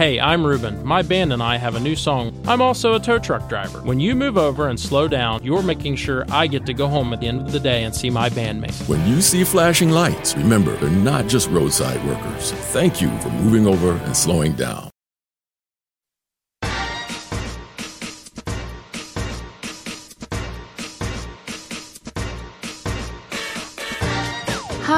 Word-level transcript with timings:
Hey, 0.00 0.18
I'm 0.18 0.46
Ruben. 0.46 0.82
My 0.82 1.02
band 1.02 1.30
and 1.30 1.42
I 1.42 1.58
have 1.58 1.74
a 1.74 1.78
new 1.78 1.94
song. 1.94 2.32
I'm 2.46 2.62
also 2.62 2.94
a 2.94 2.98
tow 2.98 3.18
truck 3.18 3.50
driver. 3.50 3.82
When 3.82 4.00
you 4.00 4.14
move 4.14 4.38
over 4.38 4.68
and 4.68 4.80
slow 4.80 5.06
down, 5.08 5.44
you're 5.44 5.60
making 5.60 5.96
sure 5.96 6.24
I 6.30 6.46
get 6.46 6.64
to 6.64 6.72
go 6.72 6.88
home 6.88 7.12
at 7.12 7.20
the 7.20 7.28
end 7.28 7.42
of 7.42 7.52
the 7.52 7.60
day 7.60 7.84
and 7.84 7.94
see 7.94 8.08
my 8.08 8.30
bandmates. 8.30 8.88
When 8.88 9.06
you 9.06 9.20
see 9.20 9.44
flashing 9.44 9.90
lights, 9.90 10.34
remember, 10.38 10.74
they're 10.76 10.88
not 10.88 11.26
just 11.26 11.50
roadside 11.50 12.02
workers. 12.06 12.52
Thank 12.72 13.02
you 13.02 13.10
for 13.18 13.28
moving 13.28 13.66
over 13.66 13.92
and 13.92 14.16
slowing 14.16 14.54
down. 14.54 14.89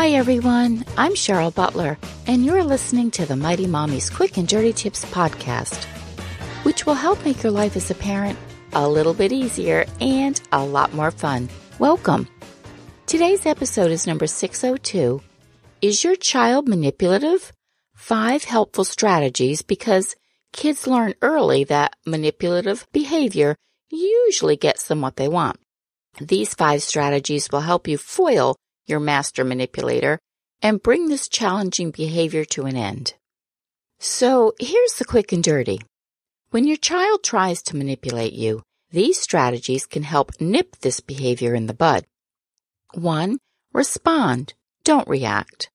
Hi, 0.03 0.11
everyone. 0.15 0.85
I'm 0.97 1.13
Cheryl 1.13 1.55
Butler, 1.55 1.97
and 2.27 2.45
you're 2.45 2.65
listening 2.65 3.13
to 3.13 3.25
the 3.25 3.37
Mighty 3.37 3.69
Mommy's 3.69 4.11
Quick 4.11 4.37
and 4.37 4.49
Dirty 4.49 4.73
Tips 4.73 5.05
podcast, 5.05 5.85
which 6.65 6.85
will 6.85 6.95
help 6.95 7.25
make 7.25 7.45
your 7.45 7.53
life 7.53 7.77
as 7.77 7.89
a 7.89 7.95
parent 7.95 8.37
a 8.73 8.89
little 8.89 9.15
bit 9.15 9.31
easier 9.31 9.87
and 10.01 10.43
a 10.51 10.65
lot 10.65 10.93
more 10.93 11.13
fun. 11.13 11.49
Welcome. 11.79 12.27
Today's 13.07 13.47
episode 13.47 13.93
is 13.93 14.09
number 14.09 14.27
602 14.27 15.23
Is 15.83 16.03
Your 16.03 16.17
Child 16.17 16.67
Manipulative? 16.67 17.53
Five 17.95 18.43
helpful 18.43 18.83
strategies 18.83 19.63
because 19.63 20.17
kids 20.53 20.89
learn 20.89 21.15
early 21.23 21.63
that 21.63 21.95
manipulative 22.05 22.89
behavior 22.93 23.55
usually 23.89 24.57
gets 24.57 24.89
them 24.89 25.01
what 25.01 25.15
they 25.15 25.29
want. 25.29 25.61
These 26.21 26.55
five 26.55 26.83
strategies 26.83 27.53
will 27.53 27.61
help 27.61 27.87
you 27.87 27.99
foil 27.99 28.57
your 28.87 29.01
master 29.01 29.45
manipulator, 29.45 30.19
and 30.61 30.83
bring 30.83 31.09
this 31.09 31.29
challenging 31.29 31.91
behavior 31.91 32.45
to 32.45 32.65
an 32.65 32.77
end. 32.77 33.15
So 33.99 34.55
here's 34.59 34.95
the 34.95 35.05
quick 35.05 35.33
and 35.33 35.43
dirty. 35.43 35.81
When 36.51 36.67
your 36.67 36.77
child 36.77 37.23
tries 37.23 37.63
to 37.65 37.77
manipulate 37.77 38.33
you, 38.33 38.63
these 38.91 39.19
strategies 39.19 39.87
can 39.87 40.03
help 40.03 40.41
nip 40.41 40.77
this 40.81 41.01
behavior 41.01 41.55
in 41.55 41.67
the 41.67 41.75
bud. 41.75 42.05
1. 42.95 43.39
Respond. 43.73 44.55
Don't 44.85 45.09
react. 45.09 45.71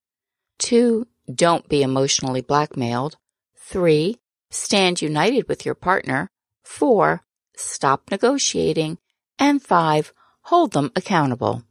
2. 0.59 1.07
Don't 1.33 1.67
be 1.67 1.81
emotionally 1.81 2.41
blackmailed. 2.41 3.17
3. 3.57 4.17
Stand 4.51 5.01
united 5.01 5.47
with 5.47 5.65
your 5.65 5.75
partner. 5.75 6.29
4. 6.63 7.23
Stop 7.55 8.11
negotiating. 8.11 8.97
And 9.39 9.61
5. 9.63 10.13
Hold 10.43 10.73
them 10.73 10.91
accountable. 10.95 11.63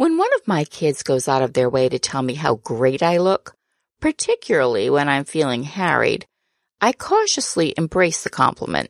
When 0.00 0.16
one 0.16 0.32
of 0.34 0.48
my 0.48 0.64
kids 0.64 1.02
goes 1.02 1.28
out 1.28 1.42
of 1.42 1.52
their 1.52 1.68
way 1.68 1.90
to 1.90 1.98
tell 1.98 2.22
me 2.22 2.32
how 2.32 2.54
great 2.54 3.02
I 3.02 3.18
look, 3.18 3.54
particularly 4.00 4.88
when 4.88 5.10
I'm 5.10 5.26
feeling 5.26 5.64
harried, 5.64 6.26
I 6.80 6.92
cautiously 6.94 7.74
embrace 7.76 8.24
the 8.24 8.30
compliment. 8.30 8.88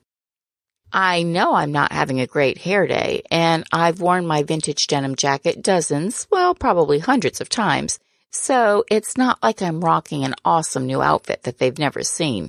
I 0.93 1.25
know 1.25 1.55
I'm 1.57 1.73
not 1.73 1.91
having 1.91 2.21
a 2.21 2.29
great 2.29 2.59
hair 2.59 2.87
day, 2.87 3.25
and 3.29 3.65
I've 3.73 4.01
worn 4.01 4.25
my 4.25 4.45
vintage 4.45 4.87
denim 4.87 5.17
jacket 5.17 5.63
dozens, 5.63 6.29
well, 6.31 6.55
probably 6.55 7.01
hundreds 7.01 7.41
of 7.41 7.49
times, 7.49 7.99
so 8.31 8.85
it's 8.89 9.17
not 9.17 9.43
like 9.43 9.63
I'm 9.63 9.85
rocking 9.85 10.23
an 10.23 10.37
awesome 10.45 10.87
new 10.87 11.03
outfit 11.03 11.43
that 11.43 11.59
they've 11.59 11.77
never 11.77 12.05
seen. 12.05 12.49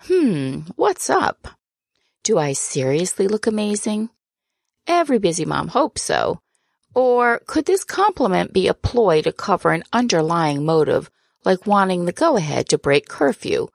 Hmm, 0.00 0.62
what's 0.74 1.08
up? 1.08 1.46
Do 2.24 2.36
I 2.36 2.54
seriously 2.54 3.28
look 3.28 3.46
amazing? 3.46 4.10
Every 4.88 5.20
busy 5.20 5.44
mom 5.44 5.68
hopes 5.68 6.02
so, 6.02 6.40
or 6.94 7.40
could 7.46 7.66
this 7.66 7.84
compliment 7.84 8.52
be 8.52 8.68
a 8.68 8.74
ploy 8.74 9.22
to 9.22 9.32
cover 9.32 9.70
an 9.72 9.84
underlying 9.92 10.64
motive, 10.64 11.10
like 11.44 11.66
wanting 11.66 12.04
the 12.04 12.12
go 12.12 12.36
ahead 12.36 12.68
to 12.68 12.78
break 12.78 13.08
curfew, 13.08 13.68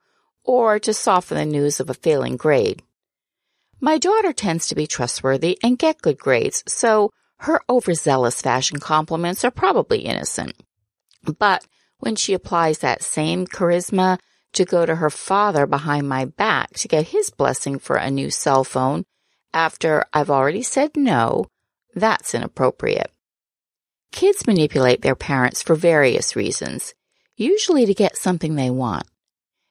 or 0.44 0.78
to 0.78 0.94
soften 0.94 1.36
the 1.36 1.44
news 1.44 1.80
of 1.80 1.90
a 1.90 1.94
failing 1.94 2.36
grade? 2.36 2.82
My 3.80 3.98
daughter 3.98 4.32
tends 4.32 4.66
to 4.68 4.74
be 4.74 4.86
trustworthy 4.86 5.58
and 5.62 5.78
get 5.78 6.02
good 6.02 6.18
grades, 6.18 6.64
so 6.66 7.10
her 7.38 7.60
overzealous 7.68 8.42
fashion 8.42 8.80
compliments 8.80 9.44
are 9.44 9.50
probably 9.50 10.00
innocent. 10.00 10.54
But 11.38 11.64
when 11.98 12.16
she 12.16 12.34
applies 12.34 12.78
that 12.78 13.02
same 13.02 13.46
charisma 13.46 14.18
to 14.52 14.64
go 14.64 14.86
to 14.86 14.96
her 14.96 15.10
father 15.10 15.66
behind 15.66 16.08
my 16.08 16.24
back 16.24 16.72
to 16.74 16.88
get 16.88 17.08
his 17.08 17.30
blessing 17.30 17.78
for 17.78 17.96
a 17.96 18.10
new 18.10 18.30
cell 18.30 18.64
phone 18.64 19.04
after 19.52 20.04
I've 20.12 20.30
already 20.30 20.62
said 20.62 20.96
no, 20.96 21.46
that's 21.94 22.34
inappropriate. 22.34 23.10
Kids 24.12 24.46
manipulate 24.46 25.02
their 25.02 25.14
parents 25.14 25.62
for 25.62 25.74
various 25.74 26.34
reasons, 26.34 26.94
usually 27.36 27.86
to 27.86 27.94
get 27.94 28.16
something 28.16 28.54
they 28.54 28.70
want. 28.70 29.06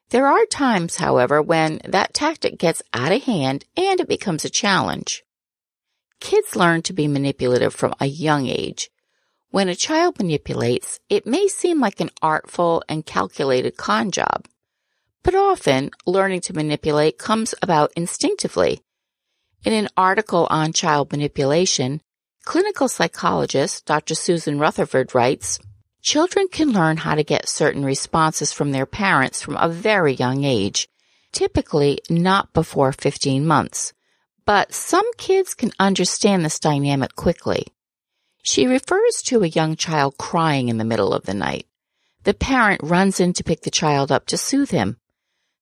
There 0.10 0.28
are 0.28 0.46
times, 0.46 0.98
however, 0.98 1.42
when 1.42 1.82
that 1.84 2.14
tactic 2.14 2.58
gets 2.58 2.82
out 2.94 3.12
of 3.12 3.24
hand 3.24 3.66
and 3.76 4.00
it 4.00 4.08
becomes 4.08 4.46
a 4.46 4.50
challenge. 4.50 5.24
Kids 6.20 6.56
learn 6.56 6.82
to 6.84 6.94
be 6.94 7.08
manipulative 7.08 7.74
from 7.74 7.94
a 8.00 8.06
young 8.06 8.48
age. 8.48 8.90
When 9.50 9.70
a 9.70 9.76
child 9.76 10.18
manipulates, 10.18 11.00
it 11.10 11.28
may 11.28 11.48
seem 11.48 11.80
like 11.80 12.00
an 12.00 12.10
artful 12.22 12.84
and 12.88 13.06
calculated 13.06 13.78
con 13.78 14.12
job. 14.12 14.46
But 15.24 15.36
often, 15.36 15.92
learning 16.06 16.42
to 16.42 16.54
manipulate 16.54 17.18
comes 17.18 17.54
about 17.62 17.92
instinctively. 17.98 18.82
In 19.66 19.74
an 19.74 19.90
article 19.98 20.48
on 20.50 20.74
child 20.74 21.12
manipulation, 21.12 22.02
Clinical 22.48 22.88
psychologist 22.88 23.86
Dr. 23.86 24.16
Susan 24.16 24.58
Rutherford 24.58 25.14
writes, 25.14 25.60
Children 26.02 26.48
can 26.50 26.72
learn 26.72 26.96
how 26.96 27.14
to 27.14 27.26
get 27.26 27.50
certain 27.50 27.84
responses 27.84 28.54
from 28.54 28.72
their 28.72 28.86
parents 28.86 29.42
from 29.42 29.58
a 29.58 29.68
very 29.68 30.14
young 30.14 30.46
age, 30.46 30.88
typically 31.34 32.00
not 32.10 32.54
before 32.54 32.94
15 32.94 33.46
months. 33.46 33.92
But 34.46 34.74
some 34.74 35.04
kids 35.18 35.56
can 35.56 35.74
understand 35.78 36.46
this 36.46 36.58
dynamic 36.58 37.18
quickly. 37.18 37.66
She 38.44 38.66
refers 38.66 39.22
to 39.24 39.44
a 39.44 39.48
young 39.48 39.76
child 39.76 40.18
crying 40.18 40.70
in 40.70 40.78
the 40.78 40.86
middle 40.86 41.12
of 41.12 41.26
the 41.26 41.34
night. 41.34 41.68
The 42.24 42.34
parent 42.34 42.80
runs 42.82 43.20
in 43.20 43.34
to 43.34 43.44
pick 43.44 43.64
the 43.64 43.70
child 43.70 44.10
up 44.10 44.26
to 44.28 44.38
soothe 44.38 44.72
him. 44.72 44.96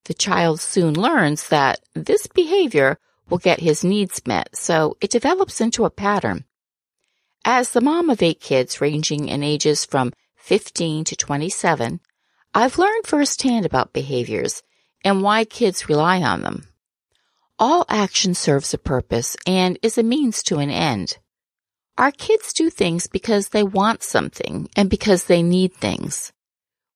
The 0.04 0.14
child 0.14 0.62
soon 0.62 0.94
learns 0.94 1.48
that 1.48 1.80
this 1.96 2.28
behavior 2.28 3.00
will 3.28 3.40
get 3.40 3.60
his 3.60 3.84
needs 3.84 4.22
met, 4.28 4.56
so 4.56 4.98
it 5.02 5.10
develops 5.10 5.60
into 5.60 5.86
a 5.86 5.90
pattern. 5.90 6.46
As 7.48 7.70
the 7.70 7.82
mom 7.82 8.10
of 8.10 8.24
eight 8.24 8.42
kids 8.42 8.82
ranging 8.82 9.28
in 9.30 9.44
ages 9.44 9.86
from 9.86 10.14
15 10.38 11.04
to 11.04 11.16
27, 11.16 12.00
I've 12.56 12.80
learned 12.80 13.06
firsthand 13.06 13.68
about 13.68 13.94
behaviors 13.94 14.64
and 15.04 15.22
why 15.22 15.46
kids 15.46 15.88
rely 15.88 16.24
on 16.24 16.42
them. 16.42 16.68
All 17.60 17.86
action 17.88 18.34
serves 18.34 18.74
a 18.74 18.80
purpose 18.80 19.38
and 19.46 19.78
is 19.84 20.00
a 20.00 20.02
means 20.02 20.42
to 20.44 20.58
an 20.58 20.72
end. 20.72 21.20
Our 22.00 22.12
kids 22.12 22.52
do 22.52 22.72
things 22.72 23.06
because 23.06 23.50
they 23.50 23.62
want 23.62 24.02
something 24.02 24.68
and 24.76 24.90
because 24.90 25.26
they 25.26 25.44
need 25.44 25.76
things. 25.76 26.34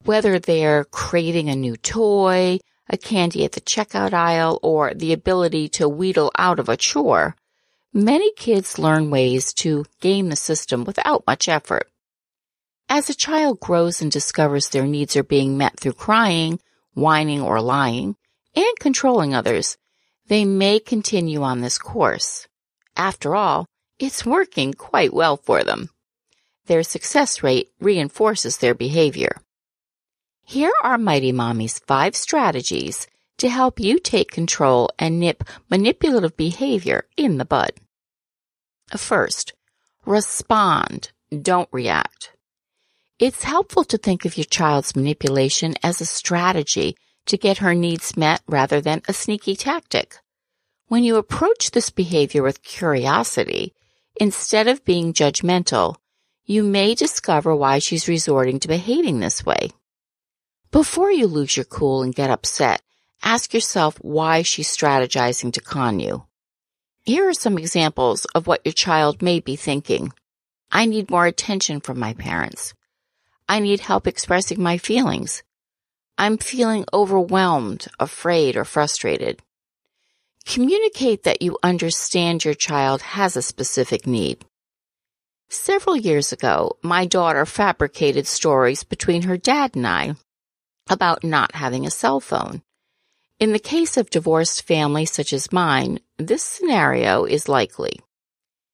Whether 0.03 0.39
they're 0.39 0.83
creating 0.85 1.49
a 1.49 1.55
new 1.55 1.77
toy, 1.77 2.57
a 2.89 2.97
candy 2.97 3.45
at 3.45 3.51
the 3.51 3.61
checkout 3.61 4.13
aisle, 4.13 4.57
or 4.63 4.95
the 4.95 5.13
ability 5.13 5.69
to 5.69 5.87
wheedle 5.87 6.31
out 6.39 6.57
of 6.57 6.69
a 6.69 6.75
chore, 6.75 7.35
Many 7.93 8.31
kids 8.33 8.77
learn 8.77 9.09
ways 9.09 9.51
to 9.55 9.85
game 9.99 10.29
the 10.29 10.35
system 10.35 10.83
without 10.83 11.25
much 11.25 11.49
effort. 11.49 11.89
As 12.87 13.09
a 13.09 13.15
child 13.15 13.59
grows 13.59 13.99
and 14.01 14.11
discovers 14.11 14.69
their 14.69 14.85
needs 14.85 15.15
are 15.15 15.23
being 15.23 15.57
met 15.57 15.79
through 15.79 15.93
crying, 15.93 16.59
whining, 16.93 17.41
or 17.41 17.61
lying, 17.61 18.15
and 18.55 18.79
controlling 18.79 19.33
others, 19.33 19.77
they 20.27 20.45
may 20.45 20.79
continue 20.79 21.41
on 21.41 21.61
this 21.61 21.79
course. 21.79 22.47
After 22.95 23.35
all, 23.35 23.65
it's 23.97 24.25
working 24.25 24.73
quite 24.73 25.13
well 25.13 25.37
for 25.37 25.63
them. 25.63 25.89
Their 26.67 26.83
success 26.83 27.41
rate 27.41 27.69
reinforces 27.79 28.57
their 28.57 28.75
behavior. 28.75 29.35
Here 30.45 30.73
are 30.83 30.99
Mighty 30.99 31.31
Mommy's 31.31 31.79
five 31.79 32.15
strategies 32.15 33.07
to 33.39 33.49
help 33.49 33.79
you 33.79 33.99
take 33.99 34.31
control 34.31 34.89
and 34.99 35.19
nip 35.19 35.43
manipulative 35.69 36.37
behavior 36.37 37.05
in 37.17 37.37
the 37.37 37.45
bud. 37.45 37.71
First, 38.95 39.53
respond. 40.05 41.11
Don't 41.41 41.69
react. 41.71 42.31
It's 43.19 43.43
helpful 43.43 43.83
to 43.85 43.97
think 43.97 44.25
of 44.25 44.37
your 44.37 44.45
child's 44.45 44.95
manipulation 44.95 45.75
as 45.83 45.99
a 45.99 46.05
strategy 46.05 46.95
to 47.25 47.37
get 47.37 47.57
her 47.59 47.75
needs 47.75 48.17
met 48.17 48.41
rather 48.47 48.81
than 48.81 49.01
a 49.07 49.13
sneaky 49.13 49.55
tactic. 49.55 50.15
When 50.87 51.03
you 51.03 51.17
approach 51.17 51.71
this 51.71 51.89
behavior 51.89 52.41
with 52.41 52.63
curiosity, 52.63 53.73
instead 54.19 54.67
of 54.67 54.85
being 54.85 55.13
judgmental, 55.13 55.97
you 56.45 56.63
may 56.63 56.95
discover 56.95 57.55
why 57.55 57.77
she's 57.77 58.07
resorting 58.07 58.59
to 58.61 58.67
behaving 58.67 59.19
this 59.19 59.45
way. 59.45 59.69
Before 60.71 61.11
you 61.11 61.27
lose 61.27 61.55
your 61.55 61.65
cool 61.65 62.01
and 62.01 62.15
get 62.15 62.31
upset, 62.31 62.81
ask 63.23 63.53
yourself 63.53 63.97
why 64.01 64.41
she's 64.41 64.75
strategizing 64.75 65.53
to 65.53 65.61
con 65.61 65.99
you. 65.99 66.25
Here 67.05 67.27
are 67.27 67.33
some 67.33 67.57
examples 67.57 68.25
of 68.35 68.47
what 68.47 68.61
your 68.65 68.73
child 68.73 69.21
may 69.21 69.39
be 69.39 69.55
thinking. 69.55 70.11
I 70.71 70.85
need 70.85 71.09
more 71.09 71.25
attention 71.25 71.81
from 71.81 71.99
my 71.99 72.13
parents. 72.13 72.73
I 73.47 73.59
need 73.59 73.79
help 73.79 74.05
expressing 74.05 74.61
my 74.61 74.77
feelings. 74.77 75.41
I'm 76.17 76.37
feeling 76.37 76.85
overwhelmed, 76.93 77.87
afraid, 77.99 78.57
or 78.57 78.65
frustrated. 78.65 79.41
Communicate 80.45 81.23
that 81.23 81.41
you 81.41 81.57
understand 81.63 82.45
your 82.45 82.53
child 82.53 83.01
has 83.01 83.35
a 83.35 83.41
specific 83.41 84.05
need. 84.05 84.45
Several 85.49 85.95
years 85.95 86.31
ago, 86.31 86.77
my 86.83 87.05
daughter 87.05 87.45
fabricated 87.45 88.27
stories 88.27 88.83
between 88.83 89.23
her 89.23 89.37
dad 89.37 89.75
and 89.75 89.87
I 89.87 90.15
about 90.89 91.23
not 91.23 91.55
having 91.55 91.87
a 91.87 91.91
cell 91.91 92.19
phone. 92.19 92.61
In 93.39 93.53
the 93.53 93.59
case 93.59 93.95
of 93.95 94.09
divorced 94.09 94.63
families 94.63 95.13
such 95.13 95.31
as 95.31 95.53
mine, 95.53 96.01
this 96.17 96.43
scenario 96.43 97.23
is 97.23 97.47
likely. 97.47 98.01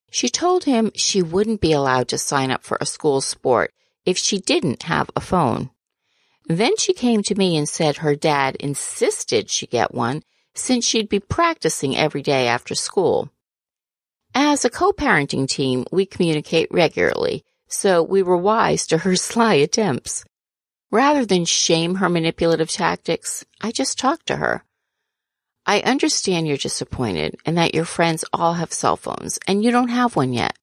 She 0.09 0.27
told 0.27 0.63
him 0.63 0.91
she 0.95 1.21
wouldn't 1.21 1.61
be 1.61 1.71
allowed 1.71 2.07
to 2.07 2.17
sign 2.17 2.49
up 2.49 2.63
for 2.63 2.79
a 2.81 2.85
school 2.85 3.21
sport 3.21 3.71
if 4.07 4.17
she 4.17 4.39
didn't 4.39 4.83
have 4.83 5.11
a 5.15 5.21
phone. 5.21 5.69
Then 6.47 6.77
she 6.77 6.93
came 6.93 7.21
to 7.23 7.35
me 7.35 7.57
and 7.57 7.69
said 7.69 7.97
her 7.97 8.15
dad 8.15 8.55
insisted 8.55 9.51
she 9.51 9.67
get 9.67 9.93
one 9.93 10.23
since 10.55 10.87
she'd 10.87 11.09
be 11.09 11.19
practicing 11.19 11.95
every 11.95 12.23
day 12.23 12.47
after 12.47 12.73
school. 12.73 13.29
As 14.33 14.65
a 14.65 14.69
co-parenting 14.71 15.47
team, 15.47 15.85
we 15.91 16.07
communicate 16.07 16.69
regularly, 16.71 17.43
so 17.67 18.01
we 18.01 18.23
were 18.23 18.37
wise 18.37 18.87
to 18.87 18.99
her 18.99 19.15
sly 19.29 19.55
attempts. 19.55 20.25
Rather 20.91 21.25
than 21.25 21.45
shame 21.45 21.95
her 21.95 22.09
manipulative 22.09 22.69
tactics, 22.69 23.43
I 23.61 23.71
just 23.71 23.97
talked 23.97 24.27
to 24.27 24.37
her. 24.37 24.63
I 25.65 25.79
understand 25.81 26.47
you're 26.47 26.57
disappointed 26.57 27.37
and 27.45 27.57
that 27.57 27.73
your 27.73 27.85
friends 27.85 28.23
all 28.31 28.53
have 28.53 28.71
cell 28.71 28.95
phones 28.95 29.39
and 29.47 29.63
you 29.63 29.71
don't 29.71 29.89
have 29.89 30.15
one 30.15 30.31
yet. 30.31 30.55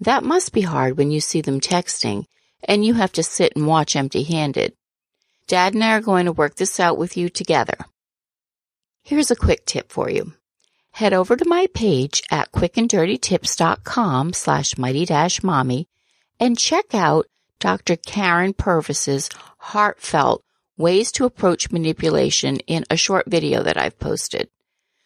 That 0.00 0.24
must 0.24 0.52
be 0.52 0.62
hard 0.62 0.96
when 0.96 1.10
you 1.10 1.20
see 1.20 1.42
them 1.42 1.60
texting 1.60 2.24
and 2.64 2.84
you 2.84 2.94
have 2.94 3.12
to 3.12 3.22
sit 3.22 3.54
and 3.54 3.66
watch 3.66 3.94
empty 3.94 4.22
handed. 4.22 4.74
Dad 5.46 5.74
and 5.74 5.84
I 5.84 5.92
are 5.92 6.00
going 6.00 6.26
to 6.26 6.32
work 6.32 6.54
this 6.54 6.80
out 6.80 6.96
with 6.96 7.16
you 7.16 7.28
together. 7.28 7.76
Here's 9.02 9.30
a 9.30 9.36
quick 9.36 9.66
tip 9.66 9.92
for 9.92 10.08
you. 10.08 10.32
Head 10.92 11.12
over 11.12 11.36
to 11.36 11.48
my 11.48 11.66
page 11.74 12.22
at 12.30 12.52
quickanddirtytips.com 12.52 14.32
slash 14.32 14.78
mighty 14.78 15.04
dash 15.04 15.42
mommy 15.42 15.88
and 16.38 16.58
check 16.58 16.94
out 16.94 17.26
Dr. 17.62 17.94
Karyn 17.94 18.56
Purvis's 18.56 19.28
heartfelt 19.56 20.42
ways 20.76 21.12
to 21.12 21.24
approach 21.24 21.70
manipulation 21.70 22.56
in 22.66 22.84
a 22.90 22.96
short 22.96 23.26
video 23.28 23.62
that 23.62 23.76
I've 23.76 24.00
posted. 24.00 24.48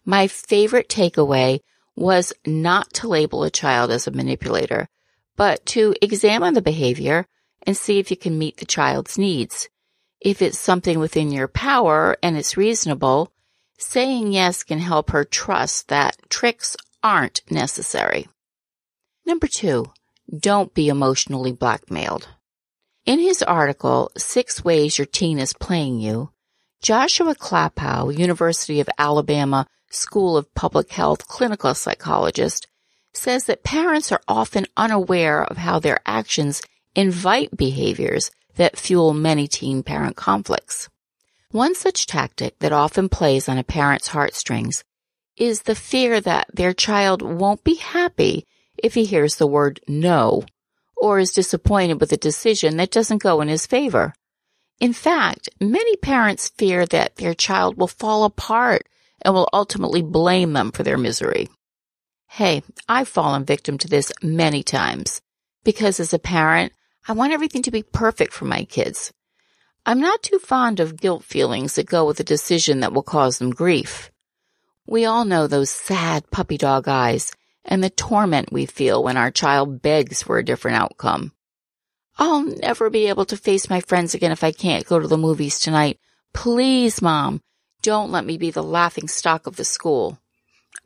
My 0.07 0.27
favorite 0.27 0.89
takeaway 0.89 1.61
was 1.97 2.33
not 2.47 2.95
to 2.95 3.09
label 3.09 3.45
a 3.45 3.51
child 3.51 3.91
as 3.91 4.07
a 4.07 4.11
manipulator, 4.11 4.89
but 5.37 5.67
to 5.67 5.95
examine 6.01 6.55
the 6.55 6.63
behavior 6.63 7.27
and 7.67 7.77
see 7.77 7.99
if 7.99 8.11
you 8.11 8.17
can 8.17 8.39
meet 8.39 8.57
the 8.57 8.65
child's 8.65 9.19
needs. 9.19 9.69
If 10.19 10.41
it's 10.41 10.59
something 10.59 10.99
within 10.99 11.31
your 11.31 11.49
power 11.49 12.17
and 12.23 12.39
it's 12.39 12.57
reasonable, 12.57 13.35
saying 13.77 14.33
yes 14.33 14.65
can 14.65 14.79
help 14.79 15.11
her 15.11 15.25
trust 15.25 15.89
that 15.89 16.17
tricks 16.31 16.75
aren't 17.03 17.43
necessary. 17.51 18.29
Number 19.27 19.47
two, 19.47 19.93
don't 20.35 20.73
be 20.73 20.89
emotionally 20.89 21.53
blackmailed. 21.53 22.29
In 23.07 23.21
his 23.21 23.41
article, 23.41 24.11
Six 24.17 24.65
Ways 24.65 24.99
Your 24.99 25.07
Teen 25.07 25.39
is 25.39 25.53
Playing 25.53 26.01
You, 26.01 26.31
Joshua 26.83 27.37
Klapow, 27.37 28.13
University 28.13 28.81
of 28.81 28.89
Alabama 28.99 29.69
School 29.91 30.37
of 30.37 30.53
Public 30.57 30.91
Health 30.91 31.29
clinical 31.29 31.73
psychologist, 31.75 32.67
says 33.13 33.45
that 33.45 33.63
parents 33.63 34.11
are 34.11 34.21
often 34.27 34.67
unaware 34.77 35.45
of 35.45 35.57
how 35.57 35.79
their 35.79 36.01
actions 36.05 36.63
invite 36.97 37.57
behaviors 37.57 38.33
that 38.57 38.77
fuel 38.77 39.15
many 39.15 39.47
teen 39.47 39.85
parent 39.85 40.17
conflicts. 40.17 40.89
One 41.53 41.77
such 41.77 42.09
tactic 42.09 42.59
that 42.59 42.73
often 42.73 43.09
plays 43.09 43.49
on 43.49 43.57
a 43.57 43.63
parent's 43.63 44.09
heartstrings 44.09 44.83
is 45.37 45.63
the 45.63 45.77
fear 45.77 46.21
that 46.23 46.49
their 46.53 46.73
child 46.73 47.23
won't 47.23 47.63
be 47.63 47.77
happy 47.77 48.49
if 48.77 48.95
he 48.95 49.05
hears 49.05 49.37
the 49.37 49.47
word 49.47 49.79
no 49.87 50.43
or 50.97 51.19
is 51.19 51.33
disappointed 51.33 52.01
with 52.01 52.13
a 52.13 52.17
decision 52.17 52.77
that 52.79 52.91
doesn't 52.91 53.23
go 53.23 53.41
in 53.41 53.49
his 53.49 53.67
favor. 53.67 54.15
In 54.81 54.93
fact, 54.93 55.49
many 55.61 55.97
parents 55.97 56.51
fear 56.57 56.87
that 56.87 57.17
their 57.17 57.35
child 57.35 57.77
will 57.77 57.87
fall 57.87 58.25
apart 58.25 58.89
and 59.23 59.35
will 59.35 59.49
ultimately 59.53 60.03
blame 60.03 60.53
them 60.53 60.73
for 60.73 60.83
their 60.83 60.99
misery. 60.99 61.49
Hey, 62.29 62.63
I've 62.89 63.09
fallen 63.09 63.45
victim 63.45 63.79
to 63.79 63.89
this 63.89 64.13
many 64.23 64.63
times 64.63 65.23
because 65.65 66.01
as 66.01 66.13
a 66.13 66.19
parent, 66.19 66.73
I 67.09 67.13
want 67.13 67.33
everything 67.33 67.63
to 67.63 67.71
be 67.71 67.83
perfect 67.83 68.33
for 68.33 68.45
my 68.45 68.65
kids. 68.65 69.13
I'm 69.87 70.01
not 70.01 70.23
too 70.23 70.39
fond 70.39 70.81
of 70.81 70.97
guilt 70.97 71.25
feelings 71.25 71.77
that 71.77 71.87
go 71.87 72.05
with 72.05 72.19
a 72.21 72.25
decision 72.25 72.81
that 72.81 72.93
will 72.93 73.05
cause 73.05 73.39
them 73.39 73.51
grief. 73.51 74.11
We 74.87 75.05
all 75.05 75.25
know 75.25 75.47
those 75.47 75.71
sad 75.71 76.31
puppy 76.31 76.59
dog 76.59 76.89
eyes 76.89 77.33
and 77.67 77.85
the 77.85 77.91
torment 77.91 78.53
we 78.53 78.65
feel 78.65 79.03
when 79.03 79.17
our 79.17 79.31
child 79.31 79.83
begs 79.83 80.23
for 80.23 80.39
a 80.39 80.45
different 80.45 80.79
outcome. 80.79 81.33
I'll 82.17 82.45
never 82.45 82.89
be 82.89 83.09
able 83.09 83.27
to 83.27 83.37
face 83.37 83.69
my 83.69 83.81
friends 83.81 84.15
again 84.15 84.33
if 84.33 84.43
I 84.43 84.53
can't 84.53 84.87
go 84.87 84.99
to 84.99 85.07
the 85.09 85.19
movies 85.19 85.59
tonight. 85.59 85.99
Please, 86.33 87.03
mom, 87.03 87.43
don't 87.83 88.11
let 88.11 88.25
me 88.25 88.39
be 88.39 88.51
the 88.51 88.63
laughing 88.63 89.09
stock 89.09 89.47
of 89.47 89.57
the 89.57 89.65
school. 89.65 90.19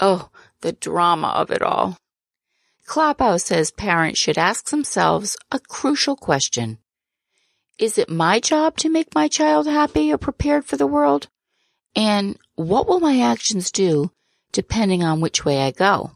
Oh, 0.00 0.30
the 0.62 0.72
drama 0.72 1.28
of 1.28 1.50
it 1.50 1.62
all. 1.62 1.96
Klapow 2.86 3.40
says 3.40 3.70
parents 3.70 4.18
should 4.18 4.38
ask 4.38 4.70
themselves 4.70 5.36
a 5.52 5.60
crucial 5.60 6.16
question. 6.16 6.78
Is 7.78 7.96
it 7.96 8.10
my 8.10 8.40
job 8.40 8.76
to 8.78 8.88
make 8.88 9.14
my 9.14 9.28
child 9.28 9.66
happy 9.66 10.12
or 10.12 10.18
prepared 10.18 10.64
for 10.64 10.76
the 10.76 10.86
world? 10.86 11.28
And 11.94 12.36
what 12.56 12.88
will 12.88 13.00
my 13.00 13.20
actions 13.20 13.70
do 13.70 14.10
depending 14.52 15.04
on 15.04 15.20
which 15.20 15.44
way 15.44 15.62
I 15.62 15.70
go? 15.70 16.12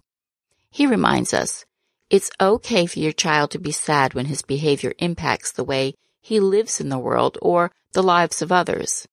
He 0.74 0.88
reminds 0.88 1.32
us, 1.32 1.64
it's 2.10 2.32
okay 2.40 2.86
for 2.86 2.98
your 2.98 3.12
child 3.12 3.52
to 3.52 3.60
be 3.60 3.70
sad 3.70 4.12
when 4.12 4.26
his 4.26 4.42
behavior 4.42 4.92
impacts 4.98 5.52
the 5.52 5.62
way 5.62 5.94
he 6.20 6.40
lives 6.40 6.80
in 6.80 6.88
the 6.88 6.98
world 6.98 7.38
or 7.40 7.70
the 7.92 8.02
lives 8.02 8.42
of 8.42 8.50
others. 8.50 9.06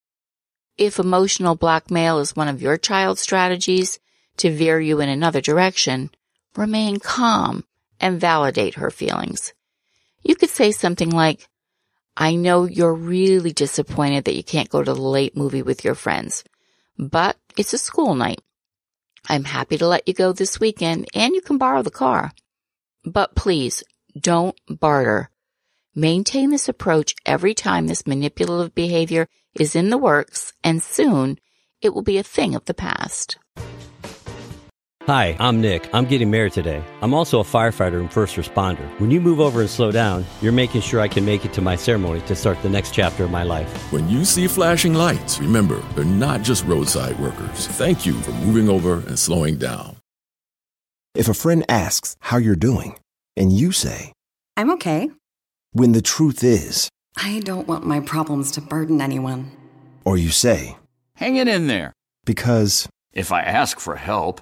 If 0.80 0.98
emotional 0.98 1.54
blackmail 1.54 2.18
is 2.18 2.36
one 2.36 2.48
of 2.48 2.64
your 2.64 2.78
child's 2.78 3.22
strategies 3.22 4.00
to 4.38 4.50
veer 4.50 4.80
you 4.80 5.02
in 5.02 5.08
another 5.08 5.40
direction, 5.40 6.10
remain 6.56 6.98
calm 6.98 7.64
and 8.00 8.20
validate 8.20 8.74
her 8.74 8.90
feelings. 8.90 9.54
You 10.24 10.34
could 10.34 10.50
say 10.50 10.72
something 10.72 11.12
like, 11.12 11.48
I 12.18 12.34
know 12.34 12.64
you're 12.64 12.92
really 12.92 13.54
disappointed 13.54 14.24
that 14.24 14.36
you 14.36 14.44
can't 14.44 14.70
go 14.70 14.82
to 14.82 14.94
the 14.96 15.00
late 15.00 15.38
movie 15.38 15.62
with 15.62 15.86
your 15.86 15.94
friends, 15.94 16.44
but 16.98 17.38
it's 17.56 17.74
a 17.74 17.78
school 17.78 18.16
night 18.16 18.42
I'm 19.30 19.46
happy 19.46 19.78
to 19.78 19.88
let 19.88 20.08
you 20.08 20.14
go 20.14 20.34
this 20.34 20.60
weekend 20.60 21.08
and 21.14 21.34
you 21.34 21.42
can 21.42 21.58
borrow 21.58 21.82
the 21.82 21.92
car. 21.92 22.32
But 23.06 23.36
please 23.36 23.84
don't 24.20 24.60
barter. 24.68 25.30
Maintain 25.96 26.50
this 26.50 26.70
approach 26.70 27.16
every 27.26 27.54
time 27.54 27.88
this 27.88 28.08
manipulative 28.08 28.74
behavior 28.74 29.28
is 29.56 29.76
in 29.76 29.90
the 29.90 29.98
works 29.98 30.54
and 30.64 30.82
soon 30.82 31.38
it 31.82 31.94
will 31.94 32.02
be 32.02 32.18
a 32.18 32.24
thing 32.24 32.56
of 32.56 32.66
the 32.66 32.74
past. 32.74 33.38
Hi, 35.08 35.36
I'm 35.40 35.62
Nick. 35.62 35.90
I'm 35.94 36.06
getting 36.06 36.30
married 36.30 36.54
today. 36.54 36.84
I'm 37.02 37.16
also 37.16 37.40
a 37.40 37.44
firefighter 37.44 38.00
and 38.00 38.14
first 38.14 38.36
responder. 38.36 38.88
When 39.00 39.10
you 39.10 39.20
move 39.20 39.40
over 39.40 39.62
and 39.62 39.70
slow 39.70 39.92
down, 39.92 40.28
you're 40.44 40.52
making 40.52 40.82
sure 40.82 41.00
I 41.00 41.08
can 41.08 41.26
make 41.26 41.44
it 41.44 41.54
to 41.54 41.62
my 41.62 41.76
ceremony 41.76 42.22
to 42.22 42.36
start 42.36 42.62
the 42.62 42.70
next 42.70 42.94
chapter 42.94 43.24
of 43.24 43.32
my 43.32 43.42
life. 43.42 43.92
When 43.92 44.08
you 44.08 44.24
see 44.24 44.48
flashing 44.48 44.94
lights, 44.94 45.40
remember, 45.40 45.80
they're 45.96 46.06
not 46.06 46.44
just 46.44 46.66
roadside 46.66 47.20
workers. 47.20 47.66
Thank 47.66 48.06
you 48.06 48.14
for 48.14 48.32
moving 48.32 48.70
over 48.70 49.00
and 49.08 49.18
slowing 49.18 49.58
down. 49.58 49.98
If 51.16 51.28
a 51.28 51.34
friend 51.34 51.66
asks 51.68 52.16
how 52.20 52.38
you're 52.38 52.56
doing, 52.56 52.96
and 53.36 53.52
you 53.52 53.72
say, 53.72 54.14
I'm 54.56 54.70
okay, 54.74 55.10
when 55.72 55.94
the 55.94 56.04
truth 56.04 56.44
is, 56.44 56.90
I 57.18 57.40
don't 57.40 57.68
want 57.68 57.88
my 57.88 58.02
problems 58.02 58.52
to 58.52 58.62
burden 58.62 59.02
anyone. 59.02 59.52
Or 60.06 60.16
you 60.16 60.30
say, 60.30 60.78
Hang 61.16 61.38
it 61.38 61.48
in 61.48 61.66
there. 61.66 61.92
Because 62.24 62.88
if 63.14 63.32
I 63.32 63.42
ask 63.42 63.80
for 63.80 63.96
help, 63.96 64.42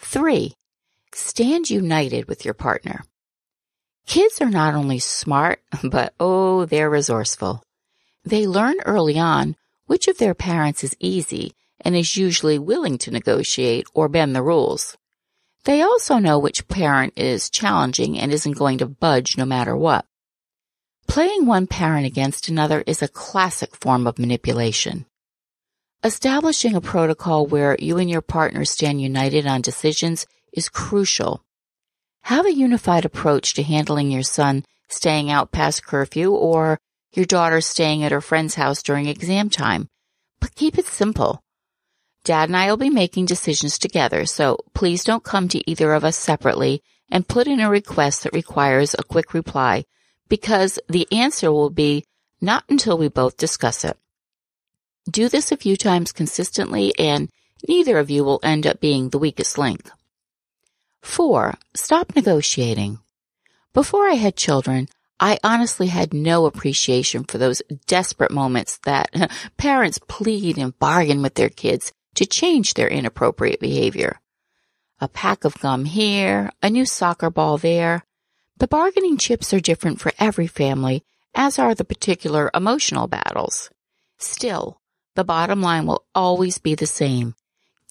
Three, 0.00 0.54
stand 1.14 1.70
united 1.70 2.26
with 2.26 2.44
your 2.44 2.54
partner. 2.54 3.04
Kids 4.06 4.40
are 4.40 4.50
not 4.50 4.74
only 4.74 4.98
smart, 4.98 5.62
but 5.84 6.14
oh, 6.18 6.64
they're 6.64 6.90
resourceful. 6.90 7.62
They 8.24 8.46
learn 8.46 8.80
early 8.84 9.18
on 9.18 9.56
which 9.86 10.08
of 10.08 10.18
their 10.18 10.34
parents 10.34 10.82
is 10.82 10.96
easy 11.00 11.52
and 11.80 11.96
is 11.96 12.16
usually 12.16 12.58
willing 12.58 12.98
to 12.98 13.10
negotiate 13.10 13.86
or 13.94 14.08
bend 14.08 14.34
the 14.34 14.42
rules. 14.42 14.96
They 15.64 15.82
also 15.82 16.18
know 16.18 16.38
which 16.38 16.68
parent 16.68 17.14
is 17.16 17.50
challenging 17.50 18.18
and 18.18 18.32
isn't 18.32 18.56
going 18.56 18.78
to 18.78 18.86
budge 18.86 19.36
no 19.36 19.44
matter 19.44 19.76
what. 19.76 20.06
Playing 21.06 21.44
one 21.44 21.66
parent 21.66 22.06
against 22.06 22.48
another 22.48 22.82
is 22.86 23.02
a 23.02 23.08
classic 23.08 23.76
form 23.76 24.06
of 24.06 24.18
manipulation. 24.18 25.06
Establishing 26.02 26.74
a 26.74 26.80
protocol 26.80 27.44
where 27.44 27.76
you 27.78 27.98
and 27.98 28.08
your 28.08 28.22
partner 28.22 28.64
stand 28.64 29.02
united 29.02 29.46
on 29.46 29.60
decisions 29.60 30.26
is 30.50 30.70
crucial. 30.70 31.44
Have 32.22 32.46
a 32.46 32.54
unified 32.54 33.04
approach 33.04 33.52
to 33.52 33.62
handling 33.62 34.10
your 34.10 34.22
son 34.22 34.64
staying 34.88 35.30
out 35.30 35.52
past 35.52 35.84
curfew 35.84 36.32
or 36.32 36.80
your 37.12 37.26
daughter 37.26 37.60
staying 37.60 38.02
at 38.02 38.12
her 38.12 38.22
friend's 38.22 38.54
house 38.54 38.82
during 38.82 39.08
exam 39.08 39.50
time, 39.50 39.90
but 40.40 40.54
keep 40.54 40.78
it 40.78 40.86
simple. 40.86 41.42
Dad 42.24 42.48
and 42.48 42.56
I 42.56 42.70
will 42.70 42.78
be 42.78 42.88
making 42.88 43.26
decisions 43.26 43.78
together, 43.78 44.24
so 44.24 44.56
please 44.72 45.04
don't 45.04 45.22
come 45.22 45.48
to 45.48 45.70
either 45.70 45.92
of 45.92 46.02
us 46.02 46.16
separately 46.16 46.82
and 47.10 47.28
put 47.28 47.46
in 47.46 47.60
a 47.60 47.68
request 47.68 48.22
that 48.22 48.32
requires 48.32 48.94
a 48.94 49.02
quick 49.02 49.34
reply 49.34 49.84
because 50.30 50.78
the 50.88 51.06
answer 51.12 51.52
will 51.52 51.68
be 51.68 52.04
not 52.40 52.64
until 52.70 52.96
we 52.96 53.08
both 53.08 53.36
discuss 53.36 53.84
it. 53.84 53.98
Do 55.08 55.28
this 55.28 55.50
a 55.50 55.56
few 55.56 55.76
times 55.76 56.12
consistently 56.12 56.92
and 56.98 57.30
neither 57.66 57.98
of 57.98 58.10
you 58.10 58.24
will 58.24 58.40
end 58.42 58.66
up 58.66 58.80
being 58.80 59.08
the 59.08 59.18
weakest 59.18 59.56
link. 59.56 59.88
Four, 61.00 61.54
stop 61.74 62.14
negotiating. 62.14 62.98
Before 63.72 64.08
I 64.08 64.14
had 64.14 64.36
children, 64.36 64.88
I 65.18 65.38
honestly 65.44 65.88
had 65.88 66.12
no 66.14 66.46
appreciation 66.46 67.24
for 67.24 67.38
those 67.38 67.62
desperate 67.86 68.30
moments 68.30 68.78
that 68.84 69.10
parents 69.56 69.98
plead 70.08 70.58
and 70.58 70.78
bargain 70.78 71.22
with 71.22 71.34
their 71.34 71.48
kids 71.48 71.92
to 72.14 72.26
change 72.26 72.74
their 72.74 72.88
inappropriate 72.88 73.60
behavior. 73.60 74.20
A 75.00 75.08
pack 75.08 75.44
of 75.44 75.58
gum 75.60 75.84
here, 75.84 76.50
a 76.62 76.68
new 76.68 76.84
soccer 76.84 77.30
ball 77.30 77.58
there. 77.58 78.04
The 78.58 78.68
bargaining 78.68 79.16
chips 79.16 79.54
are 79.54 79.60
different 79.60 80.00
for 80.00 80.12
every 80.18 80.46
family, 80.46 81.04
as 81.34 81.58
are 81.58 81.74
the 81.74 81.84
particular 81.84 82.50
emotional 82.54 83.06
battles. 83.06 83.70
Still, 84.18 84.79
the 85.20 85.24
bottom 85.24 85.60
line 85.60 85.84
will 85.84 86.02
always 86.14 86.56
be 86.56 86.74
the 86.74 86.86
same. 86.86 87.34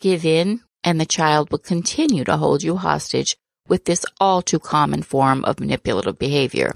Give 0.02 0.26
in 0.26 0.62
and 0.84 1.00
the 1.00 1.06
child 1.06 1.52
will 1.52 1.60
continue 1.60 2.24
to 2.24 2.38
hold 2.38 2.64
you 2.64 2.76
hostage 2.76 3.38
with 3.68 3.86
this 3.86 4.04
all 4.20 4.42
too 4.42 4.58
common 4.58 5.04
form 5.04 5.46
of 5.46 5.60
manipulative 5.60 6.18
behavior. 6.18 6.74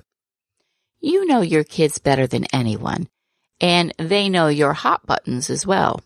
You 0.99 1.25
know 1.25 1.41
your 1.41 1.63
kids 1.63 1.97
better 1.97 2.27
than 2.27 2.45
anyone, 2.53 3.09
and 3.59 3.95
they 3.97 4.29
know 4.29 4.47
your 4.47 4.73
hot 4.73 5.07
buttons 5.07 5.49
as 5.49 5.65
well. 5.65 6.01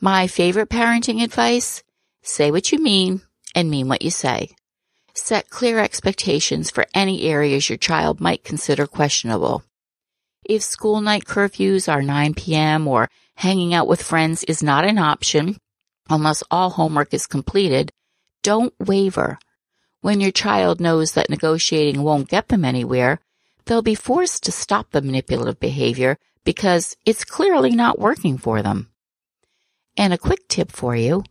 My 0.00 0.26
favorite 0.26 0.68
parenting 0.68 1.22
advice 1.22 1.84
say 2.20 2.50
what 2.50 2.72
you 2.72 2.80
mean 2.82 3.22
and 3.54 3.70
mean 3.70 3.86
what 3.86 4.02
you 4.02 4.10
say. 4.10 4.48
Set 5.14 5.50
clear 5.50 5.78
expectations 5.78 6.68
for 6.68 6.84
any 6.94 7.28
areas 7.28 7.68
your 7.68 7.78
child 7.78 8.20
might 8.20 8.42
consider 8.42 8.88
questionable. 8.88 9.62
If 10.42 10.64
school 10.64 11.00
night 11.00 11.26
curfews 11.26 11.88
are 11.88 12.02
9 12.02 12.34
p.m. 12.34 12.88
or 12.88 13.08
hanging 13.36 13.74
out 13.74 13.88
with 13.88 14.02
friends 14.02 14.44
is 14.44 14.62
not 14.62 14.84
an 14.84 14.98
option 14.98 15.56
unless 16.08 16.42
all 16.50 16.70
homework 16.70 17.14
is 17.14 17.26
completed, 17.26 17.90
don't 18.42 18.74
waver. 18.78 19.38
When 20.00 20.20
your 20.20 20.32
child 20.32 20.80
knows 20.80 21.12
that 21.12 21.30
negotiating 21.30 22.02
won't 22.02 22.28
get 22.28 22.48
them 22.48 22.64
anywhere, 22.64 23.20
they'll 23.66 23.82
be 23.82 23.94
forced 23.94 24.44
to 24.44 24.52
stop 24.52 24.90
the 24.90 25.02
manipulative 25.02 25.60
behavior 25.60 26.18
because 26.44 26.96
it's 27.06 27.24
clearly 27.24 27.70
not 27.70 27.98
working 27.98 28.36
for 28.36 28.62
them. 28.62 28.90
And 29.96 30.12
a 30.12 30.18
quick 30.18 30.48
tip 30.48 30.72
for 30.72 30.96
you. 30.96 31.22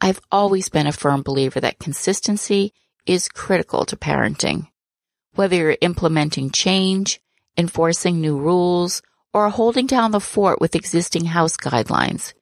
I've 0.00 0.20
always 0.30 0.68
been 0.68 0.86
a 0.86 0.92
firm 0.92 1.22
believer 1.22 1.60
that 1.60 1.78
consistency 1.78 2.72
is 3.06 3.28
critical 3.28 3.84
to 3.86 3.96
parenting. 3.96 4.68
Whether 5.34 5.56
you're 5.56 5.76
implementing 5.80 6.50
change, 6.50 7.20
enforcing 7.56 8.20
new 8.20 8.38
rules, 8.38 9.02
or 9.32 9.48
holding 9.48 9.86
down 9.86 10.10
the 10.10 10.20
fort 10.20 10.60
with 10.60 10.74
existing 10.74 11.26
house 11.26 11.56
guidelines. 11.56 12.32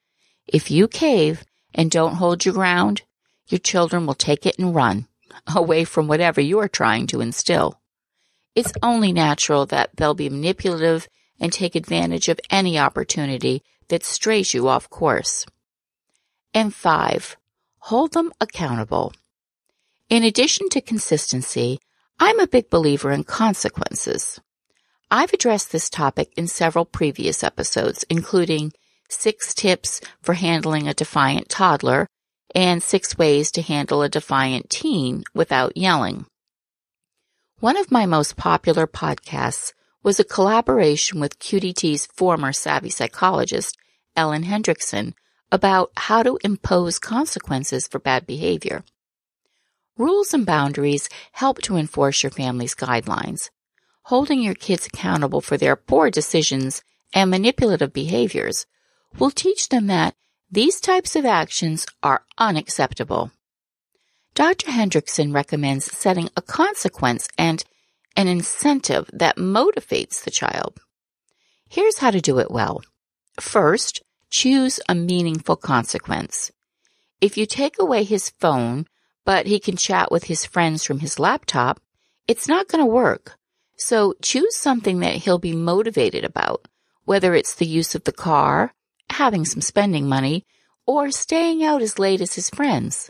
If 0.47 0.71
you 0.71 0.87
cave 0.87 1.43
and 1.73 1.91
don't 1.91 2.15
hold 2.15 2.45
your 2.45 2.53
ground, 2.53 3.03
your 3.47 3.59
children 3.59 4.05
will 4.05 4.15
take 4.15 4.45
it 4.45 4.57
and 4.57 4.73
run 4.73 5.07
away 5.55 5.83
from 5.83 6.07
whatever 6.07 6.41
you 6.41 6.59
are 6.59 6.67
trying 6.67 7.07
to 7.07 7.21
instill. 7.21 7.79
It's 8.55 8.73
only 8.81 9.11
natural 9.11 9.65
that 9.67 9.91
they'll 9.95 10.15
be 10.15 10.29
manipulative 10.29 11.07
and 11.39 11.53
take 11.53 11.75
advantage 11.75 12.27
of 12.27 12.39
any 12.49 12.77
opportunity 12.77 13.63
that 13.87 14.03
strays 14.03 14.53
you 14.53 14.67
off 14.67 14.89
course. 14.89 15.45
And 16.53 16.73
five, 16.73 17.37
hold 17.77 18.13
them 18.13 18.31
accountable. 18.41 19.13
In 20.09 20.23
addition 20.23 20.69
to 20.69 20.81
consistency, 20.81 21.79
I'm 22.19 22.39
a 22.39 22.47
big 22.47 22.69
believer 22.69 23.11
in 23.11 23.23
consequences. 23.23 24.41
I've 25.11 25.33
addressed 25.33 25.71
this 25.71 25.89
topic 25.89 26.31
in 26.37 26.47
several 26.47 26.85
previous 26.85 27.43
episodes, 27.43 28.05
including 28.11 28.73
six 29.09 29.55
tips 29.55 30.01
for 30.21 30.35
handling 30.35 30.87
a 30.87 30.93
defiant 30.93 31.49
toddler 31.49 32.07
and 32.53 32.83
six 32.83 33.17
ways 33.17 33.51
to 33.51 33.63
handle 33.63 34.03
a 34.03 34.09
defiant 34.09 34.69
teen 34.69 35.23
without 35.33 35.75
yelling. 35.75 36.27
One 37.59 37.75
of 37.75 37.91
my 37.91 38.05
most 38.05 38.37
popular 38.37 38.85
podcasts 38.85 39.73
was 40.03 40.19
a 40.19 40.23
collaboration 40.23 41.19
with 41.19 41.39
QDT's 41.39 42.05
former 42.05 42.53
savvy 42.53 42.91
psychologist, 42.91 43.77
Ellen 44.15 44.43
Hendriksen, 44.43 45.13
about 45.51 45.91
how 45.97 46.21
to 46.21 46.37
impose 46.43 46.99
consequences 46.99 47.87
for 47.87 47.97
bad 47.97 48.27
behavior. 48.27 48.83
Rules 49.97 50.35
and 50.35 50.45
boundaries 50.45 51.09
help 51.31 51.63
to 51.63 51.77
enforce 51.77 52.21
your 52.21 52.29
family's 52.29 52.75
guidelines 52.75 53.49
holding 54.09 54.41
your 54.41 54.55
kids 54.55 54.87
accountable 54.87 55.39
for 55.39 55.55
their 55.55 55.75
poor 55.75 56.09
decisions 56.09 56.81
and 57.13 57.29
manipulative 57.29 57.93
behaviors 57.93 58.65
will 59.19 59.29
teach 59.29 59.69
them 59.69 59.85
that 59.85 60.15
these 60.49 60.81
types 60.81 61.15
of 61.15 61.25
actions 61.25 61.85
are 62.01 62.23
unacceptable. 62.39 63.31
Dr. 64.33 64.71
Hendriksen 64.71 65.31
recommends 65.31 65.85
setting 65.95 66.27
a 66.35 66.41
consequence 66.41 67.27
and 67.37 67.63
an 68.17 68.27
incentive 68.27 69.07
that 69.13 69.37
motivates 69.37 70.23
the 70.23 70.31
child. 70.31 70.79
Here's 71.69 71.99
how 71.99 72.09
to 72.09 72.19
do 72.19 72.39
it 72.39 72.49
well. 72.49 72.81
First, 73.39 74.01
choose 74.31 74.79
a 74.89 74.95
meaningful 74.95 75.55
consequence. 75.55 76.51
If 77.21 77.37
you 77.37 77.45
take 77.45 77.77
away 77.79 78.05
his 78.05 78.31
phone, 78.39 78.87
but 79.23 79.45
he 79.45 79.59
can 79.59 79.77
chat 79.77 80.11
with 80.11 80.23
his 80.23 80.45
friends 80.45 80.83
from 80.83 80.97
his 80.97 81.19
laptop, 81.19 81.79
it's 82.27 82.47
not 82.47 82.67
going 82.67 82.83
to 82.83 82.91
work. 82.91 83.38
So 83.79 84.13
choose 84.21 84.57
something 84.57 84.99
that 84.99 85.15
he'll 85.15 85.39
be 85.39 85.55
motivated 85.55 86.25
about, 86.25 86.67
whether 87.05 87.33
it's 87.33 87.55
the 87.55 87.65
use 87.65 87.95
of 87.95 88.03
the 88.03 88.11
car, 88.11 88.73
having 89.09 89.45
some 89.45 89.61
spending 89.61 90.07
money, 90.07 90.45
or 90.85 91.11
staying 91.11 91.63
out 91.63 91.81
as 91.81 91.97
late 91.97 92.19
as 92.19 92.33
his 92.33 92.49
friends. 92.49 93.09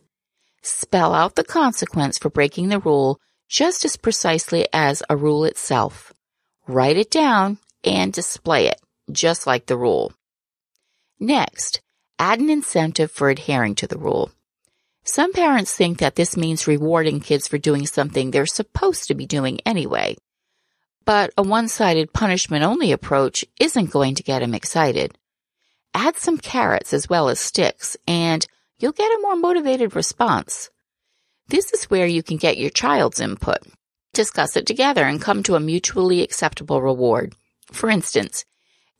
Spell 0.62 1.14
out 1.16 1.36
the 1.36 1.44
consequence 1.44 2.20
for 2.20 2.30
breaking 2.30 2.70
the 2.70 2.80
rule 2.80 3.20
just 3.48 3.84
as 3.84 3.98
precisely 3.98 4.68
as 4.72 5.02
a 5.10 5.18
rule 5.18 5.44
itself. 5.44 6.14
Write 6.68 6.98
it 6.98 7.10
down 7.10 7.58
and 7.84 8.14
display 8.14 8.68
it, 8.68 8.80
just 9.12 9.48
like 9.48 9.66
the 9.66 9.78
rule. 9.78 10.14
Next, 11.20 11.82
add 12.20 12.40
an 12.40 12.50
incentive 12.52 13.12
for 13.12 13.32
adhering 13.32 13.74
to 13.76 13.88
the 13.88 13.98
rule. 13.98 14.32
Some 15.04 15.34
parents 15.34 15.74
think 15.74 15.98
that 15.98 16.16
this 16.16 16.38
means 16.38 16.68
rewarding 16.68 17.22
kids 17.22 17.48
for 17.48 17.58
doing 17.58 17.88
something 17.88 18.30
they're 18.30 18.46
supposed 18.46 19.08
to 19.08 19.16
be 19.16 19.26
doing 19.26 19.60
anyway. 19.66 20.16
But 21.06 21.32
a 21.38 21.44
one 21.44 21.68
sided 21.68 22.14
punishment 22.14 22.64
only 22.64 22.92
approach 22.92 23.46
isn't 23.60 23.92
going 23.92 24.16
to 24.16 24.24
get 24.24 24.42
him 24.42 24.54
excited. 24.54 25.18
Add 25.94 26.18
some 26.18 26.38
carrots 26.38 26.94
as 26.94 27.10
well 27.10 27.30
as 27.30 27.40
sticks, 27.40 27.98
and 28.08 28.46
you'll 28.78 28.92
get 28.92 29.12
a 29.12 29.22
more 29.22 29.36
motivated 29.36 29.96
response. 29.96 30.70
This 31.48 31.74
is 31.74 31.86
where 31.86 32.06
you 32.06 32.22
can 32.22 32.38
get 32.38 32.58
your 32.58 32.70
child's 32.70 33.20
input. 33.20 33.60
Discuss 34.14 34.56
it 34.56 34.66
together 34.66 35.04
and 35.04 35.22
come 35.22 35.44
to 35.44 35.56
a 35.56 35.60
mutually 35.60 36.22
acceptable 36.22 36.82
reward. 36.82 37.36
For 37.72 37.90
instance, 37.90 38.46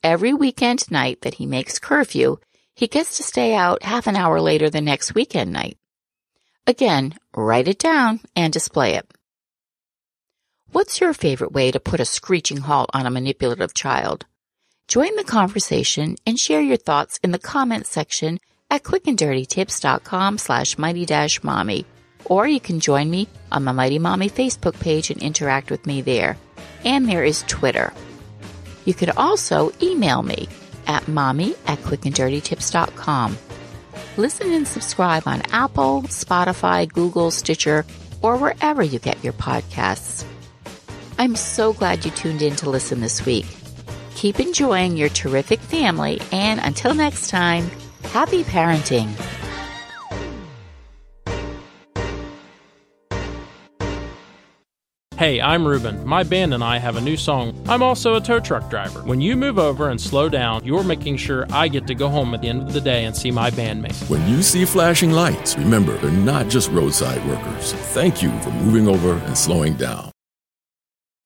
every 0.04 0.34
weekend 0.34 0.90
night 0.92 1.22
that 1.22 1.36
he 1.36 1.46
makes 1.46 1.80
curfew, 1.80 2.38
he 2.76 2.88
gets 2.88 3.18
to 3.18 3.24
stay 3.24 3.54
out 3.54 3.84
half 3.84 4.08
an 4.08 4.16
hour 4.16 4.40
later 4.40 4.70
the 4.70 4.82
next 4.82 5.14
weekend 5.14 5.52
night. 5.52 5.78
Again, 6.66 7.16
write 7.36 7.68
it 7.68 7.80
down 7.80 8.22
and 8.36 8.54
display 8.54 8.96
it. 8.96 9.06
What's 10.72 11.02
your 11.02 11.16
favorite 11.16 11.52
way 11.52 11.72
to 11.72 11.80
put 11.80 12.00
a 12.00 12.06
screeching 12.06 12.58
halt 12.58 12.92
on 12.94 13.08
a 13.08 13.10
manipulative 13.10 13.74
child? 13.74 14.28
Join 14.88 15.16
the 15.16 15.24
conversation 15.24 16.16
and 16.28 16.38
share 16.40 16.62
your 16.62 16.78
thoughts 16.78 17.20
in 17.24 17.32
the 17.32 17.40
comments 17.40 17.90
section 17.90 18.40
at 18.70 18.84
quickanddirtytips.com 18.84 20.38
slash 20.38 20.78
mighty 20.78 21.08
dash 21.08 21.42
mommy. 21.42 21.88
Or 22.26 22.48
you 22.48 22.60
can 22.60 22.80
join 22.80 23.10
me 23.10 23.28
on 23.52 23.66
the 23.66 23.74
Mighty 23.74 23.98
Mommy 23.98 24.30
Facebook 24.30 24.80
page 24.80 25.10
and 25.10 25.20
interact 25.24 25.72
with 25.72 25.88
me 25.88 26.02
there. 26.02 26.38
And 26.86 27.10
there 27.10 27.24
is 27.24 27.44
Twitter. 27.48 27.92
You 28.86 28.94
could 28.94 29.10
also 29.18 29.72
email 29.82 30.22
me 30.22 30.48
at 30.86 31.08
mommy 31.08 31.56
at 31.66 31.80
quickanddirtytips.com. 31.80 33.40
Listen 34.18 34.54
and 34.54 34.68
subscribe 34.68 35.24
on 35.26 35.42
Apple, 35.52 36.04
Spotify, 36.04 36.88
Google, 36.88 37.32
Stitcher, 37.32 37.86
or 38.22 38.38
wherever 38.38 38.84
you 38.84 39.00
get 39.00 39.24
your 39.24 39.34
podcasts. 39.34 40.26
I'm 41.20 41.36
so 41.36 41.74
glad 41.74 42.06
you 42.06 42.12
tuned 42.12 42.42
in 42.42 42.56
to 42.56 42.70
listen 42.70 43.02
this 43.02 43.26
week. 43.26 43.46
Keep 44.16 44.40
enjoying 44.40 44.96
your 44.96 45.10
terrific 45.10 45.60
family, 45.60 46.22
and 46.32 46.62
until 46.62 46.94
next 46.94 47.30
time, 47.30 47.70
happy 48.06 48.46
parenting. 48.46 49.10
Hey, 55.18 55.42
I'm 55.42 55.68
Ruben. 55.68 56.08
My 56.08 56.24
band 56.24 56.54
and 56.54 56.64
I 56.64 56.78
have 56.78 56.96
a 56.96 57.02
new 57.02 57.18
song. 57.18 57.62
I'm 57.68 57.84
also 57.84 58.16
a 58.16 58.22
tow 58.22 58.40
truck 58.40 58.70
driver. 58.70 59.02
When 59.02 59.20
you 59.20 59.36
move 59.36 59.60
over 59.60 59.90
and 59.90 60.00
slow 60.00 60.30
down, 60.30 60.64
you're 60.64 60.86
making 60.86 61.18
sure 61.18 61.46
I 61.52 61.68
get 61.68 61.86
to 61.88 61.96
go 61.96 62.08
home 62.08 62.34
at 62.34 62.42
the 62.42 62.48
end 62.48 62.62
of 62.62 62.72
the 62.72 62.80
day 62.80 63.04
and 63.04 63.14
see 63.14 63.30
my 63.30 63.52
bandmates. 63.52 64.10
When 64.10 64.26
you 64.30 64.42
see 64.42 64.64
flashing 64.64 65.12
lights, 65.12 65.58
remember 65.58 65.98
they're 65.98 66.12
not 66.12 66.48
just 66.48 66.72
roadside 66.72 67.28
workers. 67.28 67.74
Thank 67.74 68.24
you 68.24 68.32
for 68.40 68.52
moving 68.52 68.88
over 68.88 69.16
and 69.16 69.38
slowing 69.38 69.74
down. 69.74 70.10